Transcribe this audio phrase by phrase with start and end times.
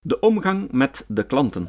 [0.00, 1.68] De omgang met de klanten.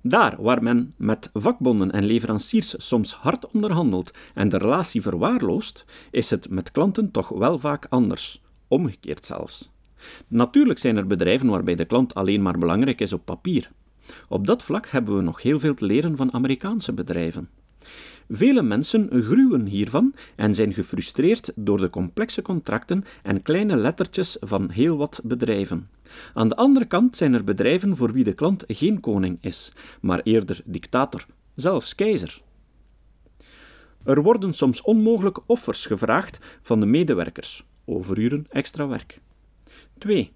[0.00, 6.30] Daar waar men met vakbonden en leveranciers soms hard onderhandelt en de relatie verwaarloost, is
[6.30, 9.70] het met klanten toch wel vaak anders, omgekeerd zelfs.
[10.26, 13.70] Natuurlijk zijn er bedrijven waarbij de klant alleen maar belangrijk is op papier.
[14.28, 17.48] Op dat vlak hebben we nog heel veel te leren van Amerikaanse bedrijven.
[18.28, 24.70] Vele mensen gruwen hiervan en zijn gefrustreerd door de complexe contracten en kleine lettertjes van
[24.70, 25.90] heel wat bedrijven.
[26.34, 30.20] Aan de andere kant zijn er bedrijven voor wie de klant geen koning is, maar
[30.22, 32.42] eerder dictator, zelfs keizer.
[34.04, 39.20] Er worden soms onmogelijke offers gevraagd van de medewerkers, overuren, extra werk.
[39.98, 40.32] 2.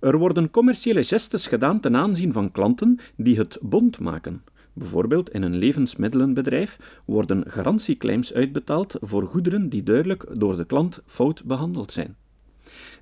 [0.00, 4.42] Er worden commerciële gestes gedaan ten aanzien van klanten die het bond maken.
[4.72, 11.44] Bijvoorbeeld in een levensmiddelenbedrijf worden garantieclaims uitbetaald voor goederen die duidelijk door de klant fout
[11.44, 12.16] behandeld zijn.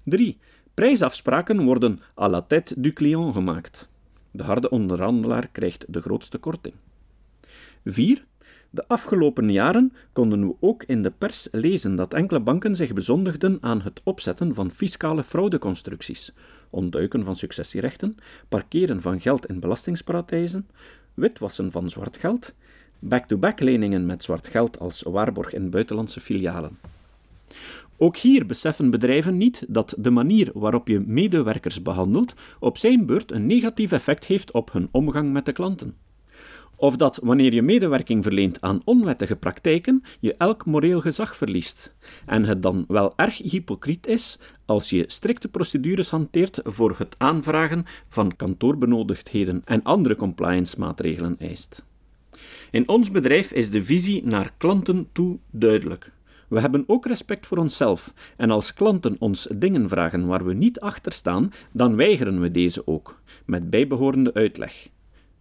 [0.04, 0.38] 3.
[0.74, 3.88] Prijsafspraken worden à la tête du client gemaakt.
[4.30, 6.74] De harde onderhandelaar krijgt de grootste korting.
[7.84, 8.24] 4.
[8.70, 13.58] De afgelopen jaren konden we ook in de pers lezen dat enkele banken zich bezondigden
[13.60, 16.32] aan het opzetten van fiscale fraudeconstructies,
[16.70, 18.16] ontduiken van successierechten,
[18.48, 20.68] parkeren van geld in belastingsparadijzen,
[21.20, 22.54] witwassen van zwart geld,
[22.98, 26.78] back-to-back leningen met zwart geld als waarborg in buitenlandse filialen.
[27.96, 33.32] Ook hier beseffen bedrijven niet dat de manier waarop je medewerkers behandelt op zijn beurt
[33.32, 35.94] een negatief effect heeft op hun omgang met de klanten.
[36.80, 41.94] Of dat wanneer je medewerking verleent aan onwettige praktijken, je elk moreel gezag verliest.
[42.26, 47.84] En het dan wel erg hypocriet is als je strikte procedures hanteert voor het aanvragen
[48.08, 51.84] van kantoorbenodigdheden en andere compliance-maatregelen eist.
[52.70, 56.12] In ons bedrijf is de visie naar klanten toe duidelijk.
[56.48, 60.80] We hebben ook respect voor onszelf en als klanten ons dingen vragen waar we niet
[60.80, 64.88] achter staan, dan weigeren we deze ook, met bijbehorende uitleg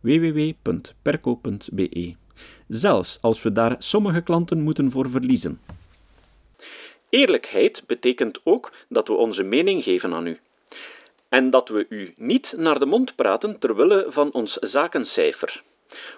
[0.02, 1.56] www.perco.be.
[2.68, 5.60] Zelfs als we daar sommige klanten moeten voor verliezen.
[7.10, 10.38] Eerlijkheid betekent ook dat we onze mening geven aan u.
[11.30, 15.64] En dat we u niet naar de mond praten terwille van ons zakencijfer.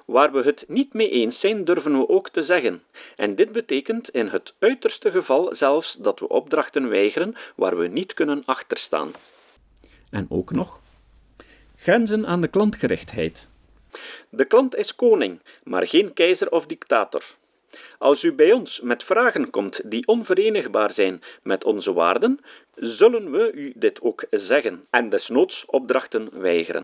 [0.05, 2.83] Waar we het niet mee eens zijn, durven we ook te zeggen.
[3.15, 8.13] En dit betekent in het uiterste geval zelfs dat we opdrachten weigeren waar we niet
[8.13, 9.11] kunnen achterstaan.
[10.09, 10.79] En ook nog
[11.75, 13.49] grenzen aan de klantgerichtheid.
[14.33, 17.23] De klant is koning, maar geen keizer of dictator.
[17.97, 22.39] Als u bij ons met vragen komt die onverenigbaar zijn met onze waarden,
[22.75, 26.83] zullen we u dit ook zeggen en desnoods opdrachten weigeren.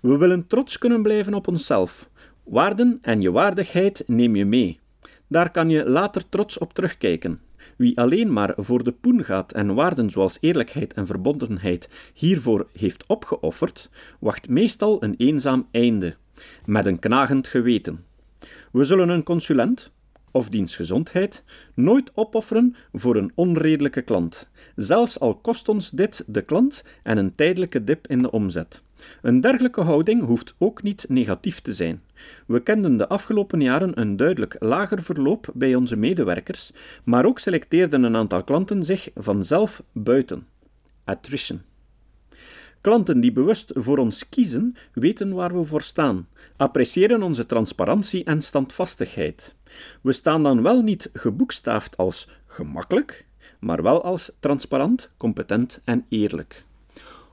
[0.00, 2.08] We willen trots kunnen blijven op onszelf.
[2.44, 4.80] Waarden en je waardigheid neem je mee.
[5.28, 7.40] Daar kan je later trots op terugkijken.
[7.76, 13.04] Wie alleen maar voor de poen gaat en waarden zoals eerlijkheid en verbondenheid hiervoor heeft
[13.06, 16.16] opgeofferd, wacht meestal een eenzaam einde,
[16.64, 18.04] met een knagend geweten.
[18.72, 19.92] We zullen een consulent,
[20.30, 21.44] of diens gezondheid,
[21.74, 27.34] nooit opofferen voor een onredelijke klant, zelfs al kost ons dit de klant en een
[27.34, 28.82] tijdelijke dip in de omzet.
[29.22, 32.02] Een dergelijke houding hoeft ook niet negatief te zijn.
[32.46, 36.72] We kenden de afgelopen jaren een duidelijk lager verloop bij onze medewerkers,
[37.04, 40.46] maar ook selecteerden een aantal klanten zich vanzelf buiten.
[41.04, 41.71] Attrition.
[42.82, 48.42] Klanten die bewust voor ons kiezen, weten waar we voor staan, appreciëren onze transparantie en
[48.42, 49.56] standvastigheid.
[50.00, 53.26] We staan dan wel niet geboekstaafd als gemakkelijk,
[53.60, 56.64] maar wel als transparant, competent en eerlijk.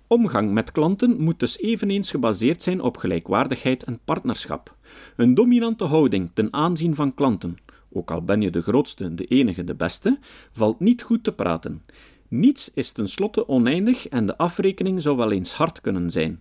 [0.07, 4.75] Omgang met klanten moet dus eveneens gebaseerd zijn op gelijkwaardigheid en partnerschap.
[5.15, 7.57] Een dominante houding ten aanzien van klanten,
[7.91, 10.19] ook al ben je de grootste, de enige, de beste,
[10.51, 11.81] valt niet goed te praten.
[12.29, 16.39] Niets is tenslotte oneindig en de afrekening zou wel eens hard kunnen zijn.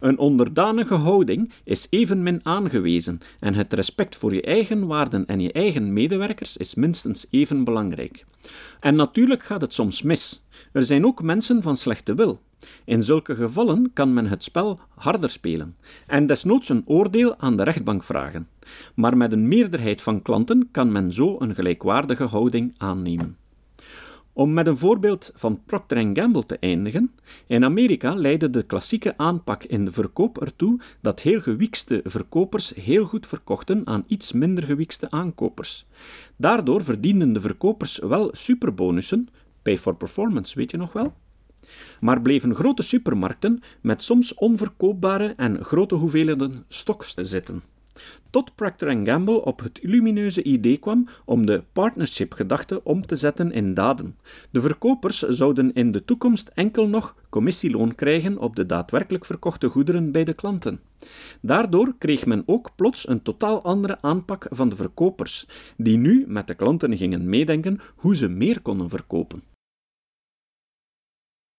[0.00, 5.52] Een onderdanige houding is evenmin aangewezen en het respect voor je eigen waarden en je
[5.52, 8.24] eigen medewerkers is minstens even belangrijk.
[8.80, 10.44] En natuurlijk gaat het soms mis.
[10.72, 12.40] Er zijn ook mensen van slechte wil.
[12.84, 15.76] In zulke gevallen kan men het spel harder spelen
[16.06, 18.48] en desnoods een oordeel aan de rechtbank vragen.
[18.94, 23.39] Maar met een meerderheid van klanten kan men zo een gelijkwaardige houding aannemen.
[24.32, 27.14] Om met een voorbeeld van Procter Gamble te eindigen,
[27.46, 33.04] in Amerika leidde de klassieke aanpak in de verkoop ertoe dat heel gewiekste verkopers heel
[33.04, 35.86] goed verkochten aan iets minder gewiekste aankopers.
[36.36, 39.28] Daardoor verdienden de verkopers wel superbonussen,
[39.62, 41.14] pay for performance, weet je nog wel?
[42.00, 47.62] Maar bleven grote supermarkten met soms onverkoopbare en grote hoeveelheden stoks zitten.
[48.30, 53.74] Tot Procter Gamble op het lumineuze idee kwam om de partnership-gedachte om te zetten in
[53.74, 54.16] daden.
[54.50, 60.12] De verkopers zouden in de toekomst enkel nog commissieloon krijgen op de daadwerkelijk verkochte goederen
[60.12, 60.80] bij de klanten.
[61.40, 65.46] Daardoor kreeg men ook plots een totaal andere aanpak van de verkopers,
[65.76, 69.49] die nu met de klanten gingen meedenken hoe ze meer konden verkopen.